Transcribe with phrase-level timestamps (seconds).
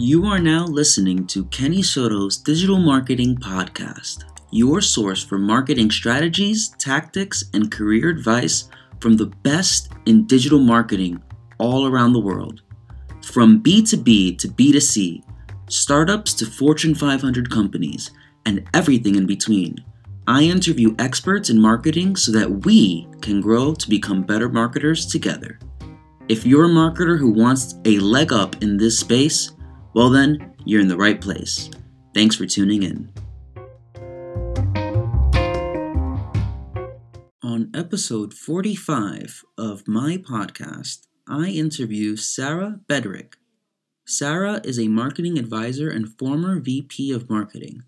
[0.00, 4.22] You are now listening to Kenny Soto's Digital Marketing Podcast,
[4.52, 8.68] your source for marketing strategies, tactics, and career advice
[9.00, 11.20] from the best in digital marketing
[11.58, 12.62] all around the world.
[13.24, 15.24] From B2B to B2C,
[15.68, 18.12] startups to Fortune 500 companies,
[18.46, 19.84] and everything in between.
[20.28, 25.58] I interview experts in marketing so that we can grow to become better marketers together.
[26.28, 29.50] If you're a marketer who wants a leg up in this space,
[29.94, 31.70] well, then you're in the right place.
[32.14, 33.12] Thanks for tuning in.
[37.42, 43.34] On episode 45 of my podcast, I interview Sarah Bedrick.
[44.06, 47.82] Sarah is a marketing advisor and former VP of marketing.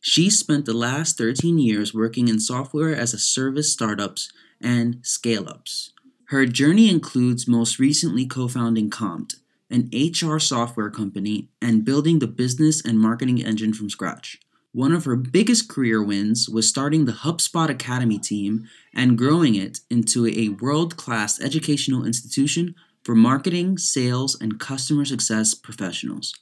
[0.00, 5.48] She spent the last 13 years working in software as a service startups and scale
[5.48, 5.92] ups.
[6.26, 9.36] Her journey includes most recently co founding Compt,
[9.70, 14.38] an HR software company, and building the business and marketing engine from scratch.
[14.72, 19.80] One of her biggest career wins was starting the HubSpot Academy team and growing it
[19.90, 26.34] into a world class educational institution for marketing, sales, and customer success professionals.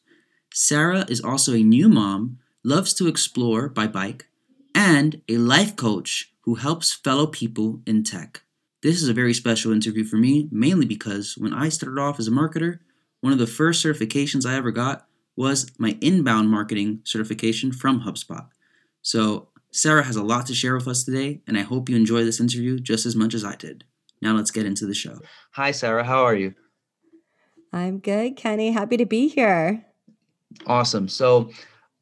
[0.53, 4.27] Sarah is also a new mom, loves to explore by bike,
[4.75, 8.43] and a life coach who helps fellow people in tech.
[8.83, 12.29] This is a very special interview for me, mainly because when I started off as
[12.29, 12.81] a marketer,
[13.27, 18.47] one of the first certifications I ever got was my inbound marketing certification from HubSpot.
[19.03, 22.23] So, Sarah has a lot to share with us today, and I hope you enjoy
[22.23, 23.83] this interview just as much as I did.
[24.23, 25.19] Now, let's get into the show.
[25.55, 26.05] Hi, Sarah.
[26.05, 26.55] How are you?
[27.73, 28.71] I'm good, Kenny.
[28.71, 29.85] Happy to be here.
[30.69, 31.09] Awesome.
[31.09, 31.51] So,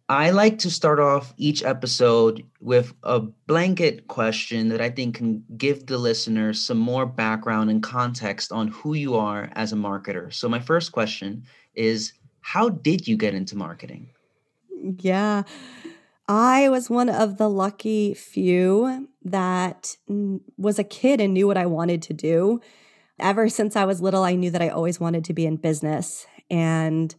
[0.09, 5.43] I like to start off each episode with a blanket question that I think can
[5.57, 10.33] give the listener some more background and context on who you are as a marketer.
[10.33, 11.45] So, my first question
[11.75, 14.11] is How did you get into marketing?
[14.99, 15.45] Yeah,
[16.29, 19.97] I was one of the lucky few that
[20.59, 22.61] was a kid and knew what I wanted to do.
[23.19, 26.27] Ever since I was little, I knew that I always wanted to be in business.
[26.51, 27.15] And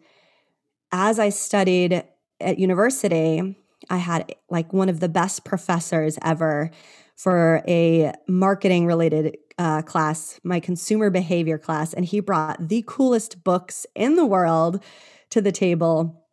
[0.92, 2.04] as I studied
[2.40, 3.58] at university,
[3.90, 6.72] I had like one of the best professors ever
[7.16, 11.94] for a marketing related uh, class, my consumer behavior class.
[11.94, 14.84] And he brought the coolest books in the world
[15.30, 16.26] to the table.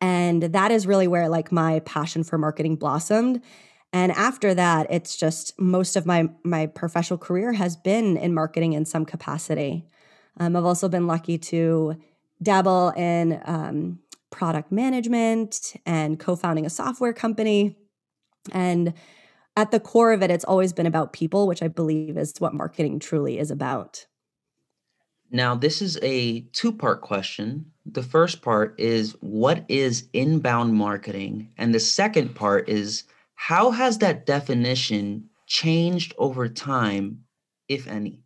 [0.00, 3.42] And that is really where like my passion for marketing blossomed.
[3.92, 8.72] And after that, it's just most of my my professional career has been in marketing
[8.72, 9.84] in some capacity.
[10.40, 11.96] Um, I've also been lucky to
[12.42, 13.98] dabble in um,
[14.32, 17.76] product management and co founding a software company.
[18.50, 18.94] And
[19.56, 22.54] at the core of it, it's always been about people, which I believe is what
[22.54, 24.06] marketing truly is about.
[25.30, 27.66] Now, this is a two part question.
[27.86, 31.52] The first part is what is inbound marketing?
[31.56, 33.04] And the second part is
[33.34, 37.24] how has that definition changed over time,
[37.68, 38.20] if any?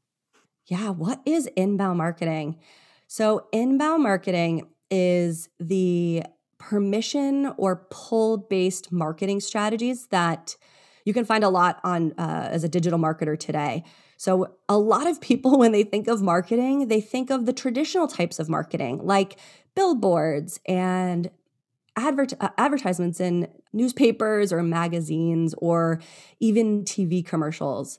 [0.66, 2.58] Yeah, what is inbound marketing?
[3.06, 6.24] So, inbound marketing is the
[6.58, 10.56] permission or pull based marketing strategies that
[11.04, 13.84] you can find a lot on uh, as a digital marketer today.
[14.16, 18.08] So, a lot of people, when they think of marketing, they think of the traditional
[18.08, 19.38] types of marketing like
[19.74, 21.30] billboards and
[21.96, 26.00] advert- uh, advertisements in newspapers or magazines or
[26.40, 27.98] even TV commercials.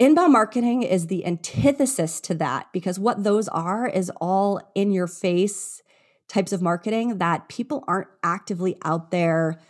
[0.00, 5.06] Inbound marketing is the antithesis to that because what those are is all in your
[5.06, 5.82] face
[6.26, 9.60] types of marketing that people aren't actively out there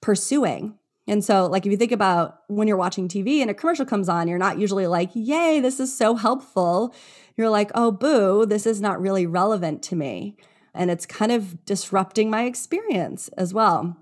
[0.00, 0.78] pursuing.
[1.06, 4.08] And so, like, if you think about when you're watching TV and a commercial comes
[4.08, 6.94] on, you're not usually like, Yay, this is so helpful.
[7.36, 10.38] You're like, Oh, boo, this is not really relevant to me.
[10.72, 13.94] And it's kind of disrupting my experience as well.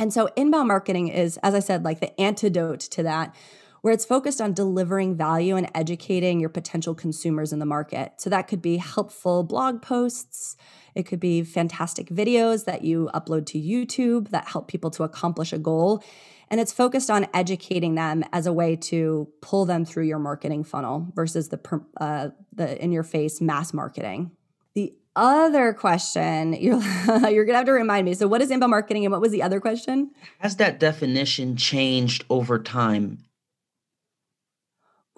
[0.00, 3.32] And so, inbound marketing is, as I said, like the antidote to that,
[3.82, 8.12] where it's focused on delivering value and educating your potential consumers in the market.
[8.16, 10.56] So that could be helpful blog posts,
[10.94, 15.52] it could be fantastic videos that you upload to YouTube that help people to accomplish
[15.52, 16.02] a goal.
[16.48, 20.64] And it's focused on educating them as a way to pull them through your marketing
[20.64, 24.32] funnel versus the uh, the in your face mass marketing.
[24.74, 26.82] The other question you're
[27.30, 28.12] you're gonna have to remind me.
[28.12, 30.10] So, what is inbound marketing, and what was the other question?
[30.40, 33.24] Has that definition changed over time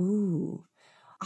[0.01, 0.65] Ooh.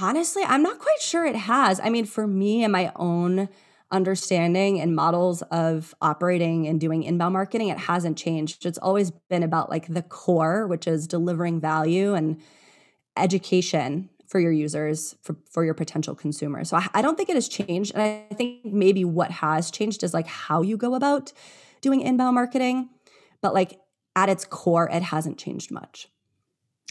[0.00, 1.80] Honestly, I'm not quite sure it has.
[1.80, 3.48] I mean, for me and my own
[3.90, 8.66] understanding and models of operating and doing inbound marketing, it hasn't changed.
[8.66, 12.40] It's always been about like the core, which is delivering value and
[13.16, 16.68] education for your users, for, for your potential consumers.
[16.68, 17.92] So I, I don't think it has changed.
[17.94, 21.32] And I think maybe what has changed is like how you go about
[21.80, 22.90] doing inbound marketing.
[23.40, 23.80] But like
[24.14, 26.08] at its core, it hasn't changed much.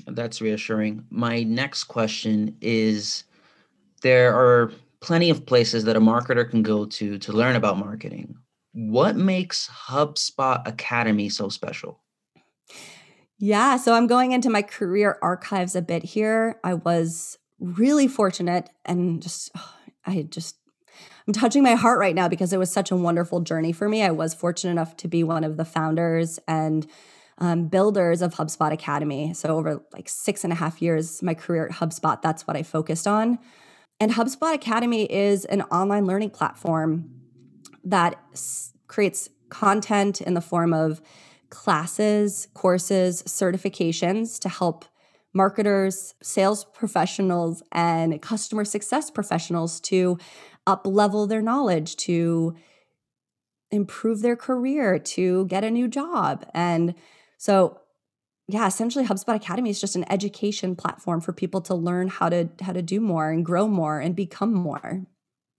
[0.06, 1.06] That's reassuring.
[1.10, 3.24] My next question is
[4.02, 8.36] there are plenty of places that a marketer can go to to learn about marketing.
[8.74, 12.00] What makes HubSpot Academy so special?
[13.40, 16.60] Yeah, so I'm going into my career archives a bit here.
[16.64, 19.74] I was really fortunate and just, oh,
[20.06, 20.58] I just,
[21.28, 24.04] I'm touching my heart right now because it was such a wonderful journey for me.
[24.04, 26.88] I was fortunate enough to be one of the founders and
[27.40, 29.34] um, builders of HubSpot Academy.
[29.34, 32.64] So, over like six and a half years, my career at HubSpot, that's what I
[32.64, 33.40] focused on.
[34.00, 37.10] And HubSpot Academy is an online learning platform
[37.84, 41.02] that s- creates content in the form of
[41.50, 44.86] classes, courses, certifications to help
[45.34, 50.18] marketers, sales professionals, and customer success professionals to
[50.66, 52.56] up level their knowledge, to
[53.72, 56.46] improve their career, to get a new job.
[56.54, 56.96] And
[57.38, 57.80] so
[58.50, 62.50] yeah, essentially HubSpot Academy is just an education platform for people to learn how to
[62.62, 65.06] how to do more and grow more and become more.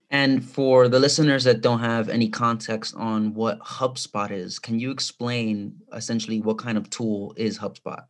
[0.09, 4.89] And for the listeners that don't have any context on what HubSpot is, can you
[4.89, 8.05] explain essentially what kind of tool is HubSpot?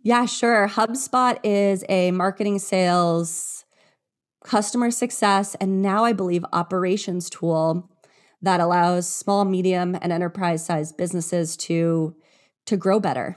[0.00, 0.68] Yeah, sure.
[0.68, 3.64] HubSpot is a marketing sales,
[4.44, 7.90] customer success, and now I believe operations tool
[8.42, 12.14] that allows small, medium, and enterprise sized businesses to,
[12.66, 13.36] to grow better.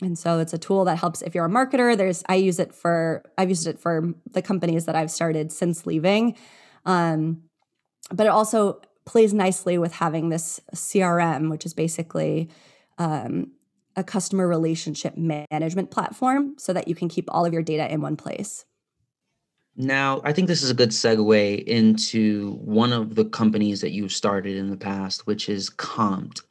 [0.00, 1.96] And so it's a tool that helps if you're a marketer.
[1.96, 5.86] There's I use it for I've used it for the companies that I've started since
[5.86, 6.36] leaving.
[6.84, 7.44] Um,
[8.12, 12.50] but it also plays nicely with having this CRM, which is basically
[12.98, 13.52] um,
[13.96, 18.00] a customer relationship management platform so that you can keep all of your data in
[18.00, 18.64] one place.
[19.76, 24.12] Now, I think this is a good segue into one of the companies that you've
[24.12, 26.42] started in the past, which is Compt.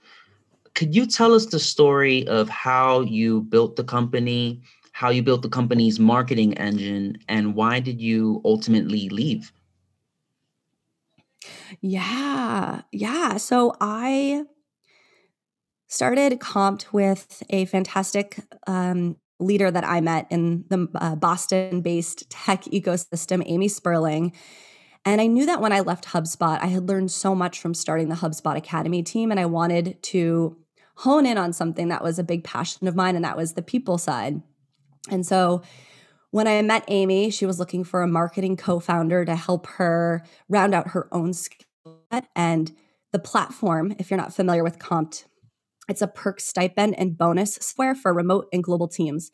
[0.76, 4.62] Could you tell us the story of how you built the company,
[4.92, 9.52] how you built the company's marketing engine, and why did you ultimately leave?
[11.82, 13.38] Yeah, yeah.
[13.38, 14.44] So I
[15.88, 22.30] started Compt with a fantastic um, leader that I met in the uh, Boston based
[22.30, 24.34] tech ecosystem, Amy Spurling.
[25.04, 28.10] And I knew that when I left HubSpot, I had learned so much from starting
[28.10, 30.58] the HubSpot Academy team, and I wanted to
[30.96, 33.62] hone in on something that was a big passion of mine, and that was the
[33.62, 34.42] people side.
[35.12, 35.62] And so
[36.32, 40.24] when I met Amy, she was looking for a marketing co founder to help her
[40.50, 41.68] round out her own skill
[42.12, 42.26] set.
[42.36, 42.76] And
[43.12, 45.28] the platform, if you're not familiar with Compt,
[45.88, 49.32] it's a perk stipend and bonus software for remote and global teams.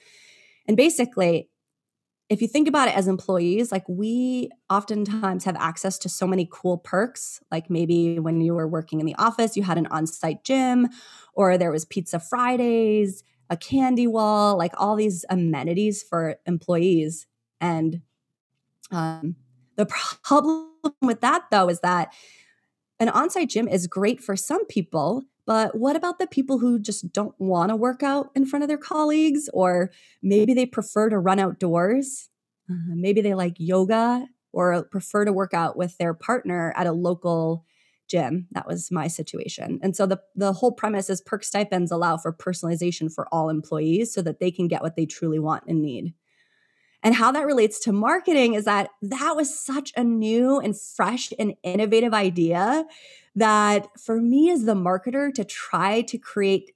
[0.67, 1.49] And basically,
[2.29, 6.47] if you think about it as employees, like we oftentimes have access to so many
[6.49, 7.41] cool perks.
[7.51, 10.87] Like maybe when you were working in the office, you had an on site gym,
[11.33, 17.27] or there was Pizza Fridays, a candy wall, like all these amenities for employees.
[17.59, 18.01] And
[18.91, 19.35] um,
[19.75, 19.85] the
[20.23, 20.69] problem
[21.01, 22.13] with that, though, is that
[23.01, 26.79] an on site gym is great for some people but what about the people who
[26.79, 29.49] just don't want to work out in front of their colleagues?
[29.53, 29.91] Or
[30.21, 32.29] maybe they prefer to run outdoors.
[32.69, 36.91] Uh, maybe they like yoga or prefer to work out with their partner at a
[36.91, 37.65] local
[38.07, 38.47] gym.
[38.51, 39.79] That was my situation.
[39.81, 44.13] And so the, the whole premise is perk stipends allow for personalization for all employees
[44.13, 46.13] so that they can get what they truly want and need.
[47.03, 51.33] And how that relates to marketing is that that was such a new and fresh
[51.39, 52.85] and innovative idea
[53.35, 56.71] that for me as the marketer to try to create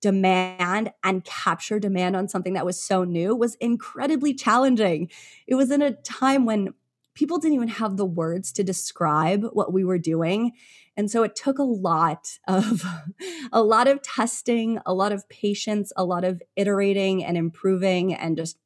[0.00, 5.10] demand and capture demand on something that was so new was incredibly challenging.
[5.46, 6.74] It was in a time when
[7.14, 10.52] people didn't even have the words to describe what we were doing.
[10.96, 12.82] And so it took a lot of
[13.52, 18.36] a lot of testing, a lot of patience, a lot of iterating and improving and
[18.36, 18.56] just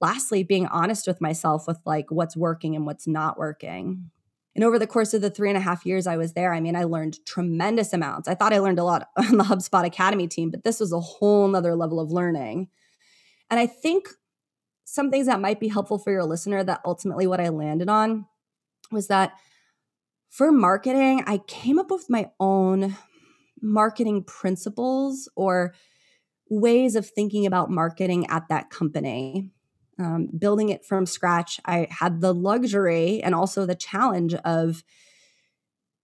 [0.00, 4.10] lastly being honest with myself with like what's working and what's not working.
[4.54, 6.60] And over the course of the three and a half years I was there, I
[6.60, 8.28] mean, I learned tremendous amounts.
[8.28, 11.00] I thought I learned a lot on the HubSpot Academy team, but this was a
[11.00, 12.68] whole nother level of learning.
[13.50, 14.08] And I think
[14.84, 18.26] some things that might be helpful for your listener that ultimately what I landed on
[18.92, 19.32] was that
[20.28, 22.96] for marketing, I came up with my own
[23.62, 25.74] marketing principles or
[26.50, 29.50] ways of thinking about marketing at that company
[29.98, 34.82] um, building it from scratch, I had the luxury and also the challenge of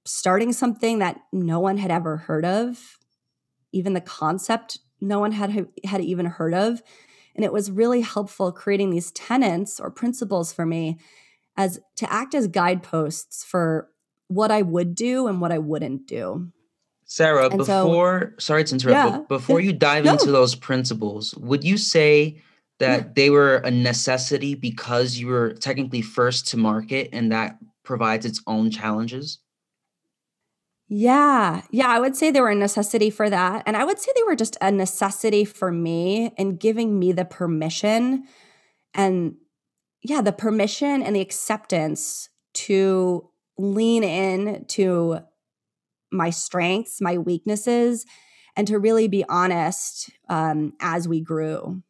[0.04, 2.98] starting something that no one had ever heard of,
[3.72, 6.82] even the concept no one had had even heard of.
[7.34, 10.98] And it was really helpful creating these tenets or principles for me
[11.56, 13.88] as to act as guideposts for
[14.28, 16.50] what I would do and what I wouldn't do.
[17.04, 19.18] Sarah, and before so, sorry to interrupt, yeah.
[19.18, 20.12] but before you dive no.
[20.12, 22.40] into those principles, would you say
[22.80, 23.08] that yeah.
[23.14, 28.42] they were a necessity because you were technically first to market and that provides its
[28.46, 29.38] own challenges?
[30.88, 31.62] Yeah.
[31.70, 31.86] Yeah.
[31.86, 33.62] I would say they were a necessity for that.
[33.64, 37.24] And I would say they were just a necessity for me and giving me the
[37.24, 38.24] permission
[38.92, 39.36] and,
[40.02, 45.20] yeah, the permission and the acceptance to lean in to
[46.10, 48.04] my strengths, my weaknesses,
[48.56, 51.82] and to really be honest um, as we grew.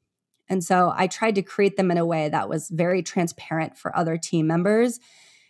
[0.50, 3.96] And so I tried to create them in a way that was very transparent for
[3.96, 4.98] other team members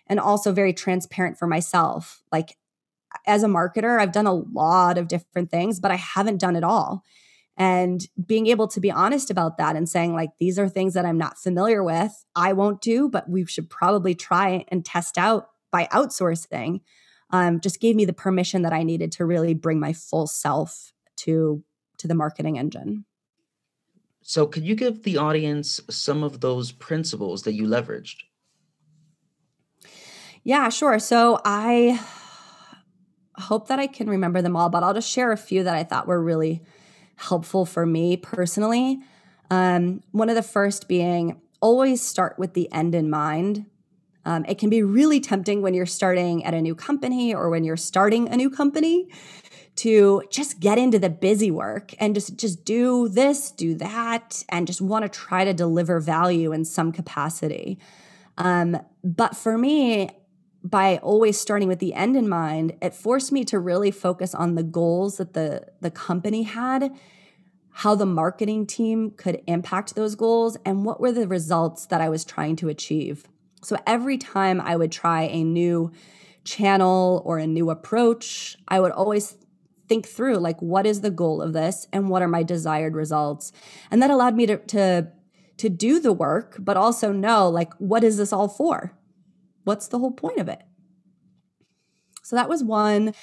[0.06, 2.22] and also very transparent for myself.
[2.30, 2.56] Like,
[3.26, 6.62] as a marketer, I've done a lot of different things, but I haven't done it
[6.62, 7.02] all.
[7.56, 11.04] And being able to be honest about that and saying, like, these are things that
[11.04, 15.48] I'm not familiar with, I won't do, but we should probably try and test out
[15.72, 16.80] by outsourcing,
[17.30, 20.92] um, just gave me the permission that I needed to really bring my full self
[21.18, 21.62] to
[21.98, 23.04] to the marketing engine.
[24.22, 28.16] So, could you give the audience some of those principles that you leveraged?
[30.42, 30.98] Yeah, sure.
[30.98, 32.00] So, I
[33.40, 35.84] hope that I can remember them all, but I'll just share a few that I
[35.84, 36.62] thought were really
[37.16, 39.00] helpful for me personally.
[39.50, 43.66] Um, one of the first being always start with the end in mind.
[44.24, 47.64] Um, it can be really tempting when you're starting at a new company or when
[47.64, 49.08] you're starting a new company
[49.76, 54.66] to just get into the busy work and just just do this, do that, and
[54.66, 57.78] just want to try to deliver value in some capacity.
[58.36, 60.10] Um, but for me,
[60.62, 64.54] by always starting with the end in mind, it forced me to really focus on
[64.54, 66.94] the goals that the, the company had,
[67.70, 72.08] how the marketing team could impact those goals, and what were the results that I
[72.08, 73.24] was trying to achieve.
[73.62, 75.92] So every time I would try a new
[76.44, 79.36] channel or a new approach, I would always
[79.90, 83.52] think through like what is the goal of this and what are my desired results.
[83.90, 85.08] And that allowed me to to
[85.58, 88.96] to do the work, but also know like what is this all for?
[89.64, 90.62] what's the whole point of it?
[92.22, 93.14] So that was one.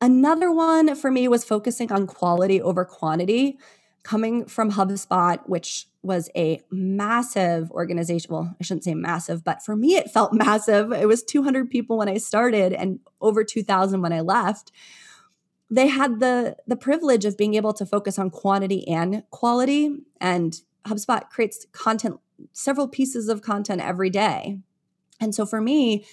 [0.00, 3.58] Another one for me was focusing on quality over quantity.
[4.04, 8.32] Coming from HubSpot, which was a massive organization.
[8.32, 10.92] Well, I shouldn't say massive, but for me, it felt massive.
[10.92, 14.72] It was 200 people when I started and over 2,000 when I left.
[15.70, 19.96] They had the the privilege of being able to focus on quantity and quality.
[20.20, 22.18] And HubSpot creates content,
[22.52, 24.58] several pieces of content every day.
[25.20, 26.06] And so for me,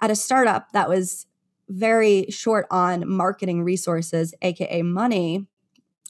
[0.00, 1.26] at a startup that was
[1.68, 5.46] very short on marketing resources, AKA money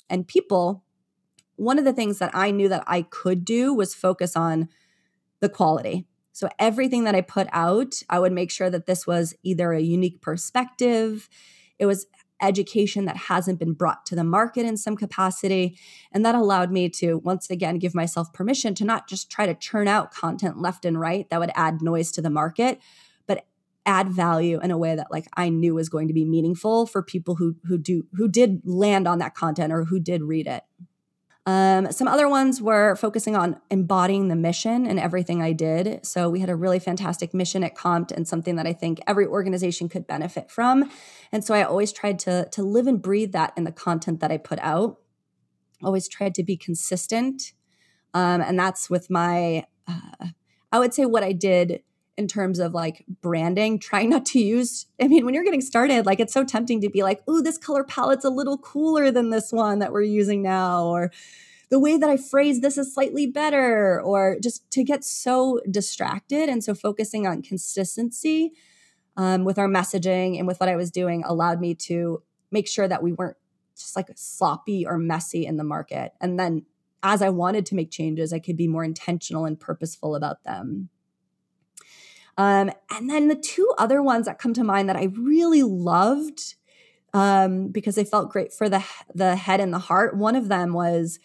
[0.09, 0.83] and people,
[1.57, 4.69] one of the things that I knew that I could do was focus on
[5.41, 6.07] the quality.
[6.33, 9.81] So everything that I put out, I would make sure that this was either a
[9.81, 11.29] unique perspective,
[11.79, 12.07] it was
[12.41, 15.79] education that hasn't been brought to the market in some capacity.
[16.13, 19.55] And that allowed me to once again give myself permission to not just try to
[19.55, 22.81] churn out content left and right that would add noise to the market,
[23.27, 23.47] but
[23.87, 27.03] add value in a way that like I knew was going to be meaningful for
[27.03, 30.63] people who who do who did land on that content or who did read it.
[31.47, 36.05] Um, some other ones were focusing on embodying the mission in everything I did.
[36.05, 39.27] So we had a really fantastic mission at Compt and something that I think every
[39.27, 40.91] organization could benefit from.
[41.33, 44.31] And so I always tried to, to live and breathe that in the content that
[44.31, 44.99] I put out.
[45.83, 47.53] Always tried to be consistent.
[48.13, 50.27] Um, and that's with my, uh,
[50.71, 51.83] I would say what I did
[52.21, 54.85] in terms of like branding, trying not to use.
[55.01, 57.57] I mean, when you're getting started, like it's so tempting to be like, oh, this
[57.57, 61.11] color palette's a little cooler than this one that we're using now, or
[61.71, 66.51] the way that I phrase this is slightly better, or just to get so distracted.
[66.51, 68.53] And so focusing on consistency
[69.17, 72.87] um, with our messaging and with what I was doing allowed me to make sure
[72.87, 73.39] that we weren't
[73.79, 76.13] just like sloppy or messy in the market.
[76.21, 76.67] And then
[77.03, 80.91] as I wanted to make changes, I could be more intentional and purposeful about them.
[82.39, 86.55] Um, and then the two other ones that come to mind that I really loved
[87.13, 88.85] um, because they felt great for the
[89.15, 90.17] the head and the heart.
[90.17, 91.19] One of them was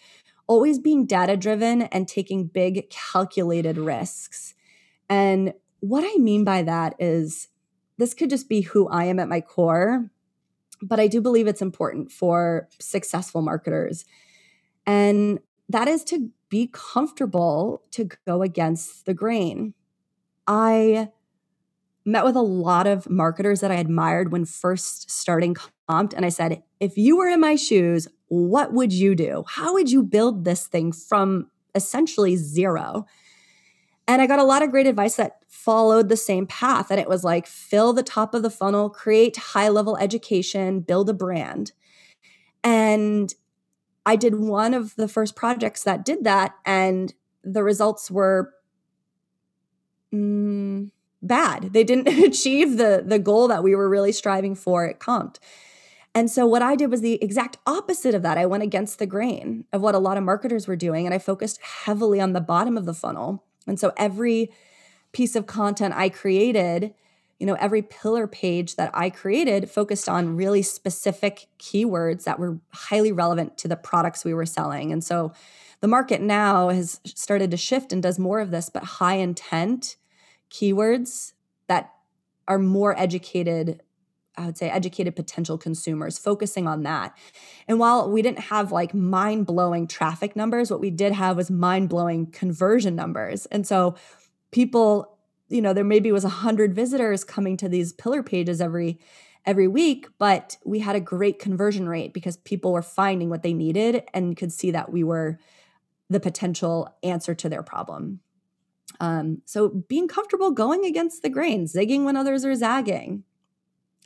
[0.46, 4.54] always being data driven and taking big calculated risks.
[5.08, 7.48] And what I mean by that is
[7.98, 10.10] this could just be who I am at my core,
[10.82, 14.04] but I do believe it's important for successful marketers.
[14.86, 19.74] And that is to be comfortable to go against the grain.
[20.46, 21.10] I
[22.04, 25.56] met with a lot of marketers that I admired when first starting
[25.88, 26.14] Compt.
[26.14, 29.44] And I said, if you were in my shoes, what would you do?
[29.48, 33.06] How would you build this thing from essentially zero.
[34.08, 36.90] And I got a lot of great advice that followed the same path.
[36.90, 41.10] And it was like fill the top of the funnel, create high level education, build
[41.10, 41.72] a brand.
[42.64, 43.32] And
[44.06, 46.54] I did one of the first projects that did that.
[46.64, 47.12] And
[47.44, 48.52] the results were
[50.16, 50.90] mm,
[51.22, 51.72] bad.
[51.72, 55.40] They didn't achieve the, the goal that we were really striving for at Compt.
[56.14, 58.38] And so what I did was the exact opposite of that.
[58.38, 61.18] I went against the grain of what a lot of marketers were doing and I
[61.18, 63.44] focused heavily on the bottom of the funnel.
[63.66, 64.50] And so every
[65.12, 66.94] piece of content I created,
[67.38, 72.60] you know, every pillar page that I created focused on really specific keywords that were
[72.72, 74.92] highly relevant to the products we were selling.
[74.92, 75.34] And so
[75.80, 79.96] the market now has started to shift and does more of this, but high intent
[80.56, 81.32] keywords
[81.66, 81.92] that
[82.48, 83.80] are more educated
[84.38, 87.16] I would say educated potential consumers, focusing on that.
[87.66, 91.50] And while we didn't have like mind blowing traffic numbers, what we did have was
[91.50, 93.46] mind blowing conversion numbers.
[93.46, 93.96] And so
[94.50, 95.16] people,
[95.48, 99.00] you know, there maybe was a hundred visitors coming to these pillar pages every
[99.46, 103.54] every week, but we had a great conversion rate because people were finding what they
[103.54, 105.38] needed and could see that we were
[106.10, 108.20] the potential answer to their problem.
[109.00, 113.24] Um, so being comfortable going against the grain, zigging when others are zagging,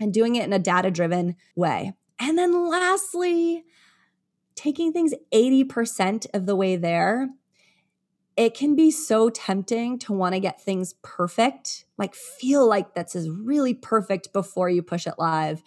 [0.01, 1.93] and doing it in a data driven way.
[2.19, 3.65] And then lastly,
[4.55, 7.31] taking things 80% of the way there.
[8.37, 13.15] It can be so tempting to want to get things perfect, like feel like that's
[13.15, 15.63] is really perfect before you push it live.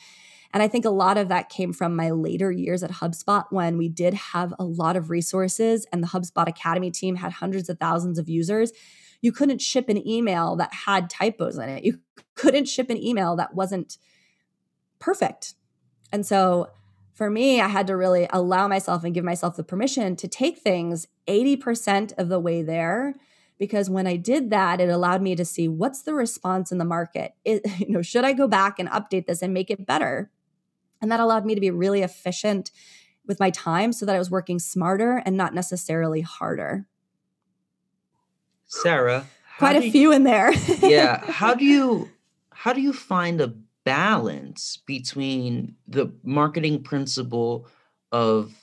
[0.53, 3.77] And I think a lot of that came from my later years at HubSpot when
[3.77, 7.79] we did have a lot of resources and the HubSpot Academy team had hundreds of
[7.79, 8.71] thousands of users.
[9.23, 11.85] You couldn't ship an email that had typos in it.
[11.85, 12.01] You
[12.35, 13.97] couldn't ship an email that wasn't
[14.99, 15.55] perfect.
[16.11, 16.67] And so
[17.13, 20.59] for me, I had to really allow myself and give myself the permission to take
[20.59, 23.15] things 80% of the way there
[23.57, 26.83] because when I did that, it allowed me to see what's the response in the
[26.83, 27.33] market.
[27.45, 30.31] It, you know, should I go back and update this and make it better?
[31.01, 32.71] And that allowed me to be really efficient
[33.25, 36.87] with my time so that I was working smarter and not necessarily harder.
[38.81, 39.25] Sarah,
[39.57, 40.53] quite a few in there.
[40.81, 42.09] yeah, how do you
[42.51, 47.67] how do you find a balance between the marketing principle
[48.11, 48.53] of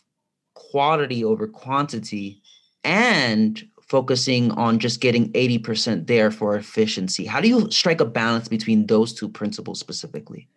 [0.55, 2.43] quality over quantity
[2.83, 7.27] and focusing on just getting 80% there for efficiency?
[7.27, 10.49] How do you strike a balance between those two principles specifically?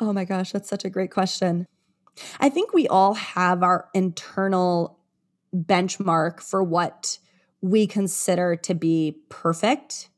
[0.00, 1.66] Oh my gosh, that's such a great question.
[2.40, 4.98] I think we all have our internal
[5.54, 7.18] benchmark for what
[7.70, 10.08] we consider to be perfect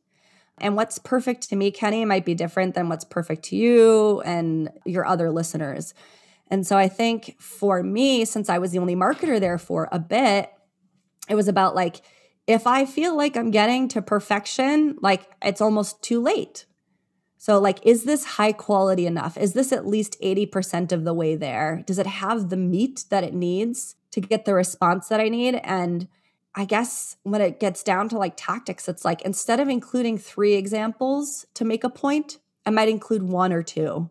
[0.61, 4.71] and what's perfect to me, Kenny, might be different than what's perfect to you and
[4.85, 5.95] your other listeners.
[6.51, 9.99] And so I think for me, since I was the only marketer there for a
[9.99, 10.51] bit,
[11.29, 12.01] it was about like,
[12.47, 16.65] if I feel like I'm getting to perfection, like it's almost too late.
[17.41, 19.37] So, like, is this high quality enough?
[19.37, 21.85] Is this at least 80% of the way there?
[21.87, 25.55] Does it have the meat that it needs to get the response that I need?
[25.63, 26.09] And
[26.55, 30.55] I guess when it gets down to like tactics, it's like instead of including three
[30.55, 34.11] examples to make a point, I might include one or two.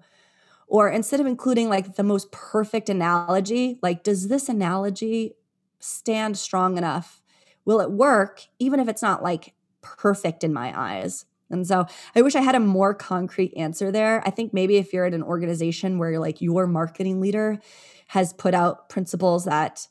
[0.68, 5.34] Or instead of including like the most perfect analogy, like, does this analogy
[5.80, 7.22] stand strong enough?
[7.66, 11.26] Will it work, even if it's not like perfect in my eyes?
[11.50, 14.22] And so I wish I had a more concrete answer there.
[14.26, 17.60] I think maybe if you're at an organization where like your marketing leader
[18.08, 19.88] has put out principles that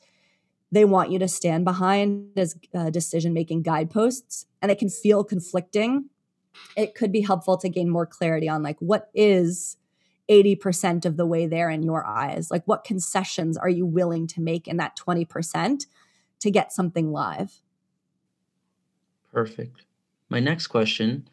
[0.71, 5.23] they want you to stand behind as uh, decision making guideposts and it can feel
[5.23, 6.09] conflicting.
[6.75, 9.77] It could be helpful to gain more clarity on like what is
[10.29, 12.51] 80% of the way there in your eyes?
[12.51, 15.85] Like what concessions are you willing to make in that 20%
[16.39, 17.61] to get something live?
[19.31, 19.83] Perfect.
[20.29, 21.27] My next question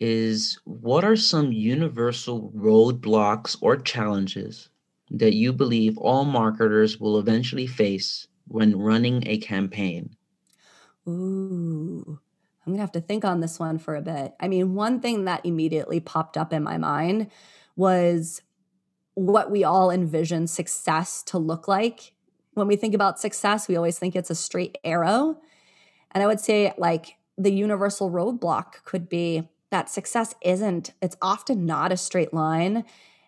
[0.00, 4.70] is what are some universal roadblocks or challenges
[5.10, 10.16] that you believe all marketers will eventually face when running a campaign?
[11.08, 12.18] Ooh,
[12.66, 14.34] I'm gonna have to think on this one for a bit.
[14.40, 17.30] I mean, one thing that immediately popped up in my mind
[17.76, 18.42] was
[19.14, 22.14] what we all envision success to look like.
[22.54, 25.40] When we think about success, we always think it's a straight arrow.
[26.12, 31.66] And I would say, like, the universal roadblock could be that success isn't, it's often
[31.66, 32.84] not a straight line.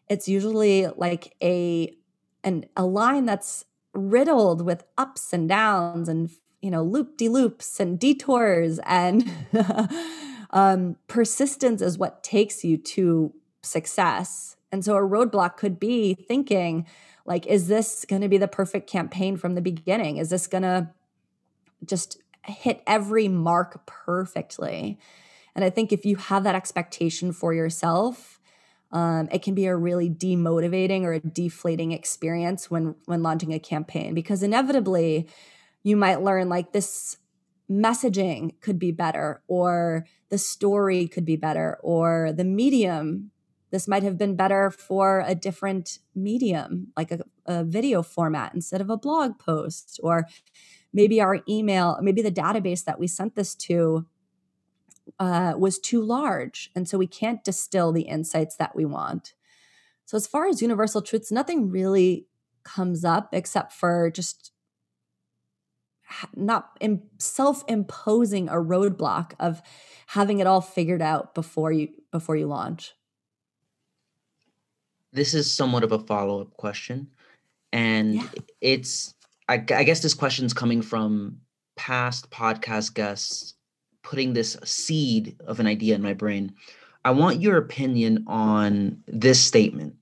[0.09, 1.96] It's usually like a
[2.44, 7.81] an a line that's riddled with ups and downs and you know loop de loops
[7.81, 9.31] and detours and
[10.50, 16.87] um, persistence is what takes you to success and so a roadblock could be thinking
[17.26, 20.62] like is this going to be the perfect campaign from the beginning is this going
[20.62, 20.88] to
[21.85, 24.98] just hit every mark perfectly.
[25.55, 28.39] And I think if you have that expectation for yourself,
[28.92, 33.59] um, it can be a really demotivating or a deflating experience when when launching a
[33.59, 35.29] campaign because inevitably
[35.83, 37.16] you might learn like this
[37.70, 43.31] messaging could be better or the story could be better or the medium
[43.70, 48.81] this might have been better for a different medium like a, a video format instead
[48.81, 50.26] of a blog post or
[50.92, 54.05] maybe our email maybe the database that we sent this to
[55.18, 56.70] uh, was too large.
[56.74, 59.34] And so we can't distill the insights that we want.
[60.04, 62.26] So, as far as universal truths, nothing really
[62.64, 64.52] comes up except for just
[66.34, 66.76] not
[67.18, 69.62] self imposing a roadblock of
[70.08, 72.92] having it all figured out before you before you launch.
[75.12, 77.08] This is somewhat of a follow up question,
[77.72, 78.28] and yeah.
[78.60, 79.14] it's
[79.48, 81.38] I, I guess this question's coming from
[81.76, 83.54] past podcast guests
[84.02, 86.54] putting this seed of an idea in my brain.
[87.04, 89.94] I want your opinion on this statement.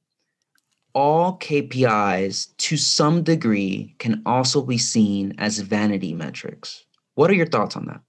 [0.95, 6.85] All KPIs to some degree can also be seen as vanity metrics.
[7.15, 8.01] What are your thoughts on that?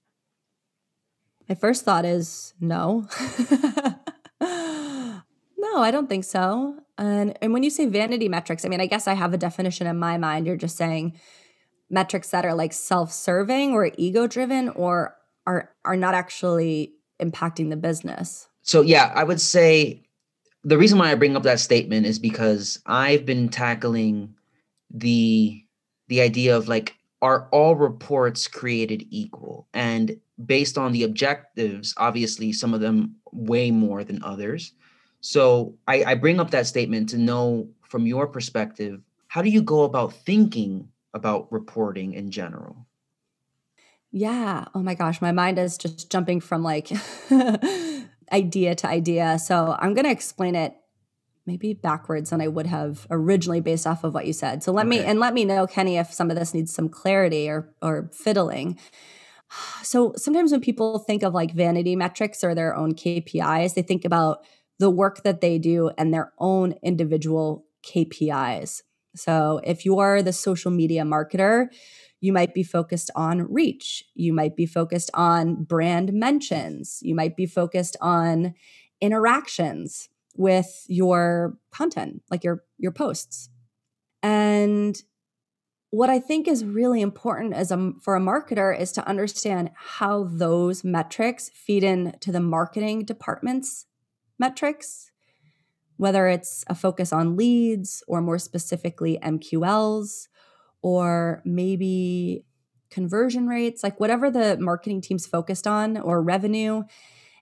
[1.48, 3.08] My first thought is no.
[4.40, 6.78] no, I don't think so.
[6.96, 9.86] And and when you say vanity metrics, I mean, I guess I have a definition
[9.86, 10.46] in my mind.
[10.46, 11.18] You're just saying
[11.88, 15.16] metrics that are like self-serving or ego-driven or
[15.50, 18.48] are are not actually impacting the business.
[18.62, 20.02] So yeah, I would say
[20.62, 24.34] the reason why I bring up that statement is because I've been tackling
[24.90, 25.64] the
[26.08, 29.68] the idea of like are all reports created equal?
[29.74, 34.72] And based on the objectives obviously some of them way more than others.
[35.20, 39.62] So I, I bring up that statement to know from your perspective how do you
[39.62, 42.86] go about thinking about reporting in general
[44.12, 44.64] yeah.
[44.74, 46.90] Oh my gosh, my mind is just jumping from like
[48.32, 49.38] idea to idea.
[49.38, 50.74] So I'm going to explain it
[51.46, 54.62] maybe backwards than I would have originally based off of what you said.
[54.62, 54.98] So let okay.
[54.98, 58.10] me and let me know Kenny if some of this needs some clarity or or
[58.12, 58.78] fiddling.
[59.82, 64.04] So sometimes when people think of like vanity metrics or their own KPIs, they think
[64.04, 64.44] about
[64.78, 68.82] the work that they do and their own individual KPIs.
[69.16, 71.66] So if you are the social media marketer,
[72.20, 74.04] you might be focused on reach.
[74.14, 77.00] You might be focused on brand mentions.
[77.02, 78.54] You might be focused on
[79.00, 83.48] interactions with your content, like your your posts.
[84.22, 85.02] And
[85.90, 90.24] what I think is really important as a for a marketer is to understand how
[90.24, 93.86] those metrics feed into the marketing department's
[94.38, 95.10] metrics,
[95.96, 100.28] whether it's a focus on leads or more specifically MQLs
[100.82, 102.44] or maybe
[102.90, 106.82] conversion rates, like whatever the marketing team's focused on, or revenue.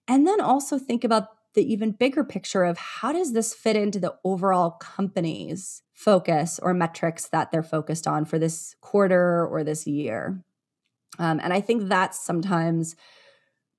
[0.07, 3.99] And then also think about the even bigger picture of how does this fit into
[3.99, 9.87] the overall company's focus or metrics that they're focused on for this quarter or this
[9.87, 10.45] year.
[11.19, 12.95] Um, and I think that sometimes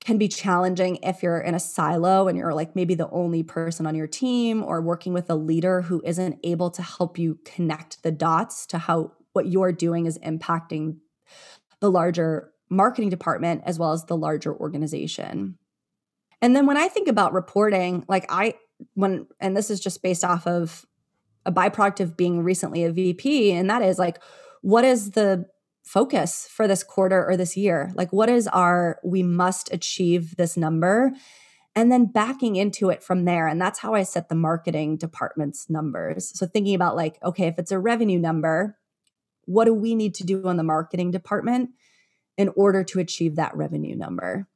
[0.01, 3.85] can be challenging if you're in a silo and you're like maybe the only person
[3.85, 8.01] on your team or working with a leader who isn't able to help you connect
[8.01, 10.97] the dots to how what you're doing is impacting
[11.79, 15.57] the larger marketing department as well as the larger organization.
[16.41, 18.55] And then when I think about reporting, like I,
[18.95, 20.85] when, and this is just based off of
[21.45, 24.21] a byproduct of being recently a VP, and that is like,
[24.61, 25.45] what is the
[25.85, 27.93] focus for this quarter or this year?
[27.95, 31.13] Like, what is our, we must achieve this number?
[31.75, 33.47] And then backing into it from there.
[33.47, 36.37] And that's how I set the marketing department's numbers.
[36.37, 38.75] So thinking about like, okay, if it's a revenue number,
[39.49, 41.71] what do we need to do on the marketing department
[42.37, 44.47] in order to achieve that revenue number?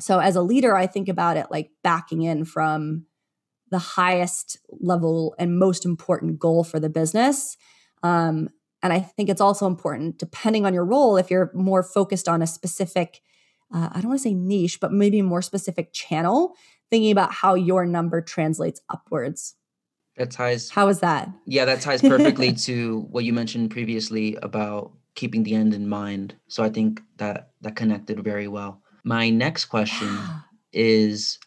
[0.00, 3.04] So, as a leader, I think about it like backing in from
[3.70, 7.58] the highest level and most important goal for the business.
[8.02, 8.48] Um,
[8.82, 12.40] and I think it's also important, depending on your role, if you're more focused on
[12.40, 13.20] a specific,
[13.72, 16.54] uh, I don't want to say niche, but maybe more specific channel,
[16.90, 19.54] thinking about how your number translates upwards.
[20.16, 20.70] That ties.
[20.70, 21.30] How is that?
[21.46, 26.34] Yeah, that ties perfectly to what you mentioned previously about keeping the end in mind.
[26.48, 28.82] So I think that that connected very well.
[29.04, 30.18] My next question
[30.72, 31.38] is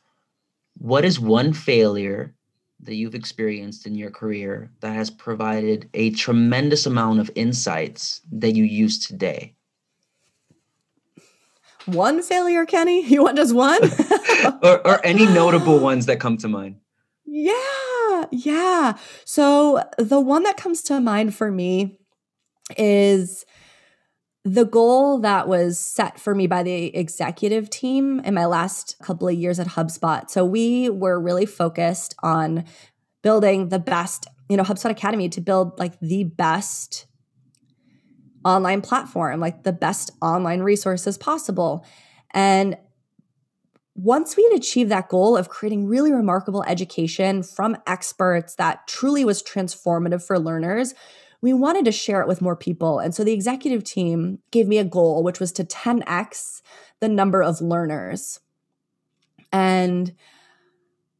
[0.78, 2.34] what is one failure
[2.82, 8.56] that you've experienced in your career that has provided a tremendous amount of insights that
[8.56, 9.56] you use today?
[11.86, 13.06] One failure, Kenny?
[13.08, 13.82] You want just one?
[14.64, 16.78] or, or any notable ones that come to mind?
[17.26, 17.54] Yeah,
[18.32, 18.98] yeah.
[19.24, 22.00] So the one that comes to mind for me
[22.78, 23.46] is
[24.44, 29.28] the goal that was set for me by the executive team in my last couple
[29.28, 30.30] of years at HubSpot.
[30.30, 32.64] So we were really focused on
[33.24, 37.08] building the best, you know, HubSpot Academy to build like the best
[38.46, 41.84] online platform, like the best online resources possible.
[42.32, 42.78] And
[43.96, 49.24] once we had achieved that goal of creating really remarkable education from experts that truly
[49.24, 50.94] was transformative for learners,
[51.42, 53.00] we wanted to share it with more people.
[53.00, 56.62] And so the executive team gave me a goal, which was to 10x
[57.00, 58.42] the number of learners.
[59.54, 60.14] And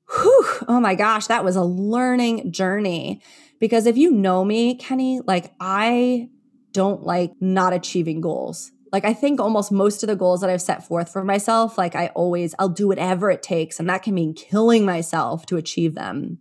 [0.10, 3.22] whew, oh my gosh, that was a learning journey.
[3.60, 6.30] Because if you know me, Kenny, like I
[6.74, 8.72] don't like not achieving goals.
[8.96, 11.98] Like I think almost most of the goals that I've set forth for myself, like
[11.98, 13.78] I always, I'll do whatever it takes.
[13.78, 16.40] And that can mean killing myself to achieve them.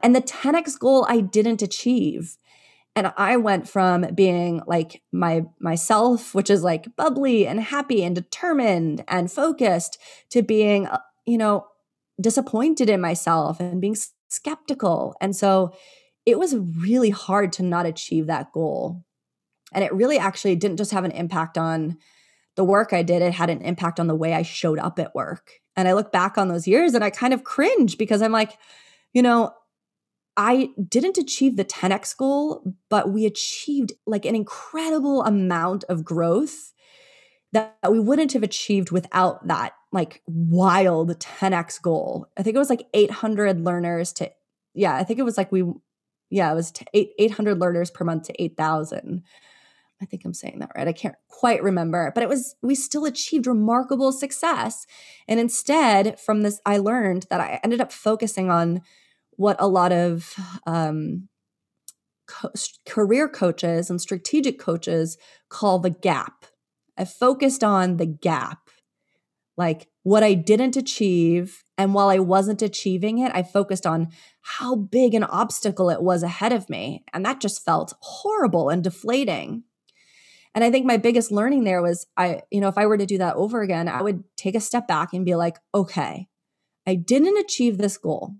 [0.00, 2.36] And the 10x goal I didn't achieve
[2.96, 8.16] and i went from being like my myself which is like bubbly and happy and
[8.16, 9.96] determined and focused
[10.28, 11.64] to being uh, you know
[12.20, 13.96] disappointed in myself and being
[14.28, 15.72] skeptical and so
[16.26, 19.04] it was really hard to not achieve that goal
[19.72, 21.96] and it really actually didn't just have an impact on
[22.56, 25.14] the work i did it had an impact on the way i showed up at
[25.14, 28.32] work and i look back on those years and i kind of cringe because i'm
[28.32, 28.58] like
[29.12, 29.52] you know
[30.36, 36.72] I didn't achieve the 10x goal, but we achieved like an incredible amount of growth
[37.52, 42.26] that we wouldn't have achieved without that like wild 10x goal.
[42.38, 44.30] I think it was like 800 learners to
[44.72, 45.64] yeah, I think it was like we
[46.30, 49.24] yeah, it was 800 learners per month to 8,000.
[50.02, 50.88] I think I'm saying that right.
[50.88, 54.86] I can't quite remember, but it was, we still achieved remarkable success.
[55.28, 58.80] And instead, from this, I learned that I ended up focusing on
[59.32, 60.34] what a lot of
[60.66, 61.28] um,
[62.26, 62.52] co-
[62.86, 66.46] career coaches and strategic coaches call the gap.
[66.96, 68.70] I focused on the gap,
[69.56, 71.62] like what I didn't achieve.
[71.76, 74.08] And while I wasn't achieving it, I focused on
[74.42, 77.04] how big an obstacle it was ahead of me.
[77.12, 79.64] And that just felt horrible and deflating.
[80.54, 83.06] And I think my biggest learning there was I, you know, if I were to
[83.06, 86.28] do that over again, I would take a step back and be like, okay,
[86.86, 88.34] I didn't achieve this goal.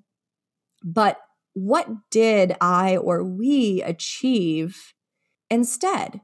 [0.82, 1.18] But
[1.52, 4.94] what did I or we achieve
[5.50, 6.20] instead?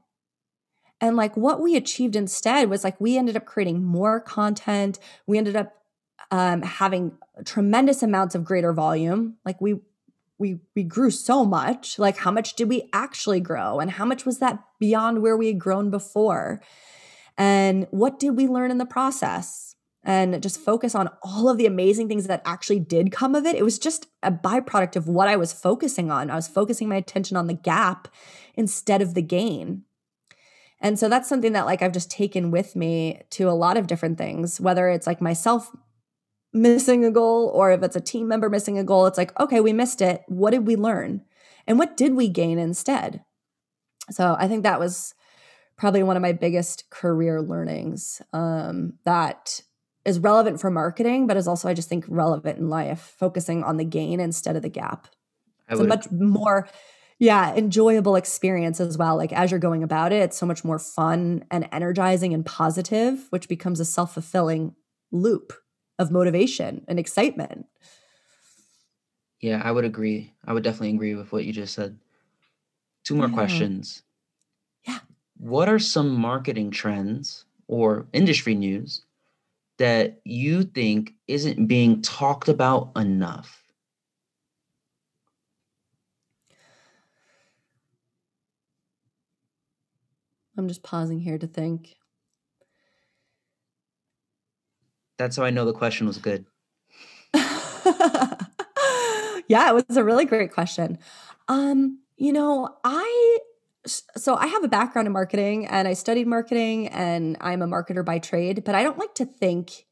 [0.99, 4.99] And like what we achieved instead was like we ended up creating more content.
[5.27, 5.73] We ended up
[6.31, 7.13] um, having
[7.45, 9.37] tremendous amounts of greater volume.
[9.45, 9.75] Like we
[10.39, 11.97] we we grew so much.
[11.97, 15.47] Like how much did we actually grow, and how much was that beyond where we
[15.47, 16.61] had grown before?
[17.37, 19.67] And what did we learn in the process?
[20.07, 23.57] and just focus on all of the amazing things that actually did come of it.
[23.57, 26.31] It was just a byproduct of what I was focusing on.
[26.31, 28.07] I was focusing my attention on the gap
[28.55, 29.83] instead of the gain.
[30.79, 33.87] And so that's something that like I've just taken with me to a lot of
[33.87, 35.75] different things, whether it's like myself
[36.61, 39.59] missing a goal or if it's a team member missing a goal, it's like, okay,
[39.59, 40.23] we missed it.
[40.27, 41.23] What did we learn?
[41.65, 43.23] And what did we gain instead?
[44.09, 45.13] So I think that was
[45.77, 49.61] probably one of my biggest career learnings um, that
[50.05, 53.77] is relevant for marketing, but is also, I just think, relevant in life, focusing on
[53.77, 55.07] the gain instead of the gap.
[55.67, 56.69] I it's would, a much more,
[57.19, 59.17] yeah, enjoyable experience as well.
[59.17, 63.27] Like as you're going about it, it's so much more fun and energizing and positive,
[63.29, 64.73] which becomes a self fulfilling
[65.11, 65.53] loop
[65.99, 67.65] of motivation and excitement.
[69.39, 70.33] Yeah, I would agree.
[70.45, 71.97] I would definitely agree with what you just said.
[73.03, 73.33] Two more yeah.
[73.33, 74.03] questions.
[74.87, 74.99] Yeah.
[75.37, 79.03] What are some marketing trends or industry news
[79.77, 83.63] that you think isn't being talked about enough?
[90.57, 91.96] I'm just pausing here to think.
[95.17, 96.45] That's how I know the question was good.
[99.47, 100.99] yeah, it was a really great question.
[101.47, 103.39] Um, you know, I
[103.85, 108.03] so I have a background in marketing and I studied marketing and I'm a marketer
[108.03, 109.85] by trade, but I don't like to think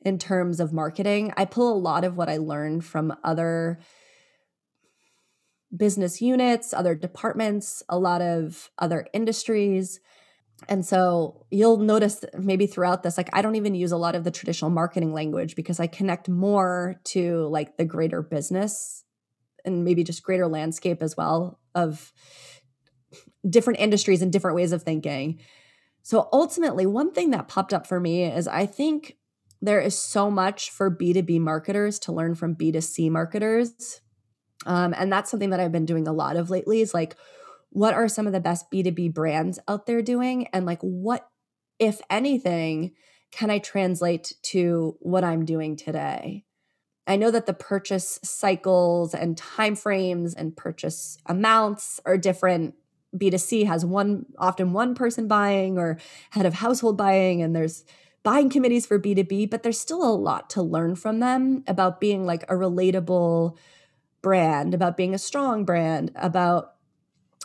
[0.00, 1.32] in terms of marketing.
[1.36, 3.78] I pull a lot of what I learned from other
[5.74, 10.00] business units, other departments, a lot of other industries.
[10.68, 14.24] And so you'll notice maybe throughout this, like I don't even use a lot of
[14.24, 19.04] the traditional marketing language because I connect more to like the greater business
[19.64, 22.12] and maybe just greater landscape as well of
[23.48, 25.40] different industries and different ways of thinking.
[26.02, 29.16] So ultimately, one thing that popped up for me is I think
[29.60, 34.00] there is so much for B2B marketers to learn from B2C marketers.
[34.66, 37.16] Um, and that's something that I've been doing a lot of lately is like,
[37.72, 40.46] what are some of the best B2B brands out there doing?
[40.52, 41.26] And like, what,
[41.78, 42.92] if anything,
[43.30, 46.44] can I translate to what I'm doing today?
[47.06, 52.74] I know that the purchase cycles and timeframes and purchase amounts are different.
[53.16, 55.98] B2C has one often one person buying or
[56.30, 57.84] head of household buying and there's
[58.22, 62.24] buying committees for B2B, but there's still a lot to learn from them about being
[62.24, 63.56] like a relatable
[64.22, 66.71] brand, about being a strong brand, about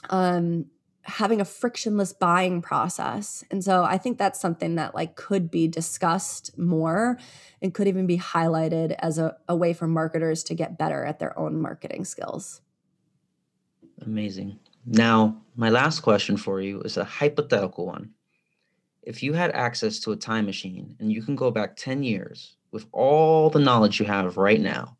[0.09, 0.65] um,
[1.07, 3.43] having a frictionless buying process.
[3.49, 7.17] And so I think that's something that like could be discussed more
[7.61, 11.19] and could even be highlighted as a, a way for marketers to get better at
[11.19, 12.61] their own marketing skills.
[14.01, 14.59] Amazing.
[14.85, 18.11] Now, my last question for you is a hypothetical one.
[19.01, 22.57] If you had access to a time machine and you can go back 10 years
[22.71, 24.97] with all the knowledge you have right now,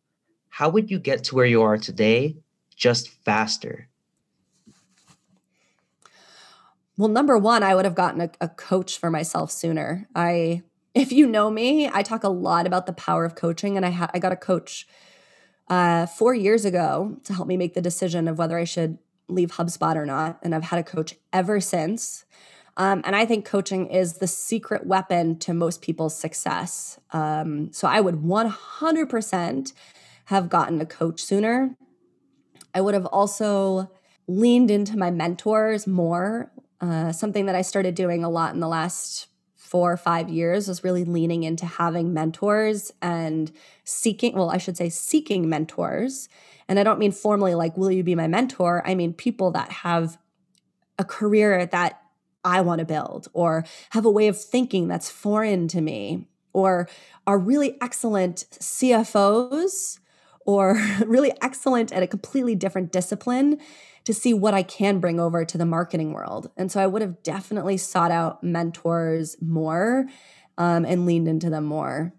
[0.48, 2.38] how would you get to where you are today
[2.74, 3.88] just faster?
[6.98, 10.08] Well, number one, I would have gotten a, a, coach for myself sooner.
[10.16, 10.62] I,
[10.94, 13.90] if you know me, I talk a lot about the power of coaching, and I
[13.90, 14.84] ha- I got a coach
[15.68, 19.52] uh, four years ago to help me make the decision of whether I should leave
[19.52, 22.24] HubSpot or not, and I've had a coach ever since.
[22.76, 26.98] Um, and I think coaching is the secret weapon to most people's success.
[27.12, 29.72] Um, so I would 100%
[30.26, 31.76] have gotten a coach sooner.
[32.74, 33.90] I would have also
[34.26, 36.50] leaned into my mentors more.
[36.80, 40.66] Uh, something that I started doing a lot in the last four or five years
[40.66, 43.52] was really leaning into having mentors and
[43.84, 46.28] seeking, well, I should say, seeking mentors.
[46.68, 48.82] And I don't mean formally like, will you be my mentor?
[48.86, 50.18] I mean people that have
[50.98, 52.00] a career that
[52.44, 56.88] I want to build or have a way of thinking that's foreign to me or
[57.26, 59.98] are really excellent CFOs
[60.46, 63.60] or really excellent at a completely different discipline
[64.08, 66.50] to see what I can bring over to the marketing world.
[66.56, 70.06] And so I would have definitely sought out mentors more
[70.56, 72.14] um, and leaned into them more.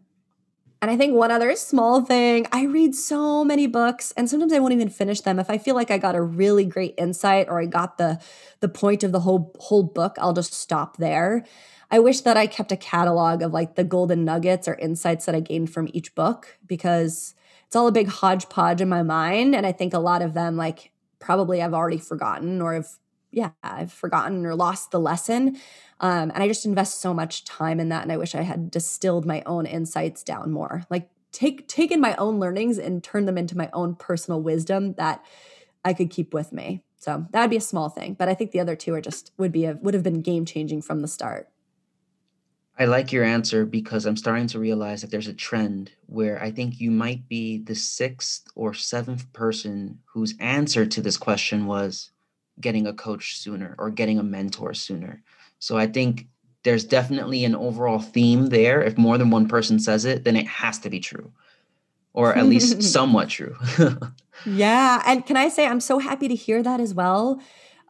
[0.83, 4.59] And I think one other small thing, I read so many books and sometimes I
[4.59, 5.39] won't even finish them.
[5.39, 8.21] If I feel like I got a really great insight or I got the
[8.59, 11.43] the point of the whole whole book, I'll just stop there.
[11.89, 15.33] I wish that I kept a catalog of like the golden nuggets or insights that
[15.33, 17.33] I gained from each book because
[17.65, 19.55] it's all a big hodgepodge in my mind.
[19.55, 22.87] And I think a lot of them, like, probably I've already forgotten or have,
[23.31, 25.57] yeah, I've forgotten or lost the lesson.
[25.99, 28.03] Um, and I just invest so much time in that.
[28.03, 30.85] And I wish I had distilled my own insights down more.
[30.89, 35.23] Like, take taken my own learnings and turned them into my own personal wisdom that
[35.85, 36.83] I could keep with me.
[36.97, 39.31] So that would be a small thing, but I think the other two are just
[39.37, 41.49] would be a, would have been game changing from the start.
[42.79, 46.49] I like your answer because I'm starting to realize that there's a trend where I
[46.49, 52.11] think you might be the sixth or seventh person whose answer to this question was
[52.61, 55.21] getting a coach sooner or getting a mentor sooner.
[55.59, 56.27] So I think
[56.63, 58.81] there's definitely an overall theme there.
[58.81, 61.33] If more than one person says it, then it has to be true,
[62.13, 63.57] or at least somewhat true.
[64.45, 65.03] yeah.
[65.05, 67.41] And can I say, I'm so happy to hear that as well.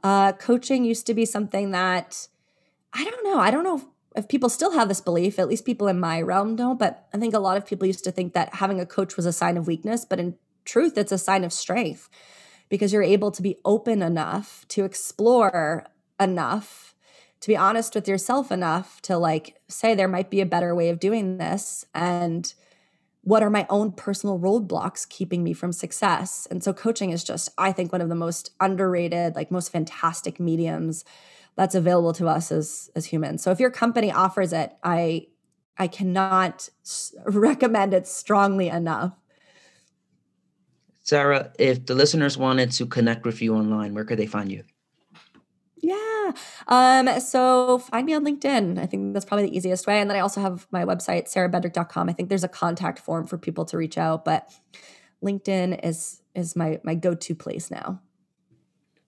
[0.04, 2.28] Uh, coaching used to be something that
[2.92, 3.38] I don't know.
[3.38, 6.56] I don't know if people still have this belief, at least people in my realm
[6.56, 9.16] don't, but I think a lot of people used to think that having a coach
[9.16, 12.10] was a sign of weakness, but in truth, it's a sign of strength
[12.70, 15.86] because you're able to be open enough to explore
[16.20, 16.90] enough
[17.42, 20.90] to be honest with yourself enough to like say there might be a better way
[20.90, 22.54] of doing this and
[23.22, 26.48] what are my own personal roadblocks keeping me from success?
[26.50, 30.40] And so coaching is just i think one of the most underrated like most fantastic
[30.40, 31.06] mediums
[31.60, 33.44] that's available to us as as humans.
[33.44, 35.28] So if your company offers it, I
[35.78, 36.70] I cannot
[37.26, 39.12] recommend it strongly enough.
[41.04, 44.64] Sarah, if the listeners wanted to connect with you online, where could they find you?
[45.76, 46.32] Yeah.
[46.68, 48.80] Um, so find me on LinkedIn.
[48.80, 50.00] I think that's probably the easiest way.
[50.00, 52.08] And then I also have my website, sarahbedrick.com.
[52.08, 54.50] I think there's a contact form for people to reach out, but
[55.22, 58.00] LinkedIn is is my my go-to place now.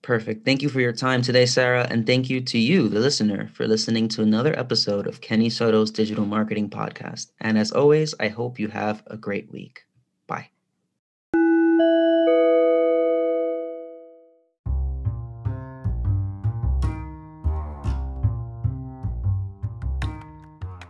[0.01, 0.45] Perfect.
[0.45, 1.85] Thank you for your time today, Sarah.
[1.89, 5.91] And thank you to you, the listener, for listening to another episode of Kenny Soto's
[5.91, 7.31] Digital Marketing Podcast.
[7.39, 9.83] And as always, I hope you have a great week.
[10.25, 10.49] Bye.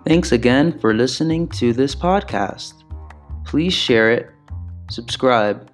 [0.06, 2.84] Thanks again for listening to this podcast.
[3.46, 4.30] Please share it,
[4.90, 5.70] subscribe,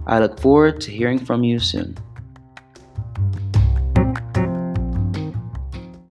[0.07, 1.97] I look forward to hearing from you soon.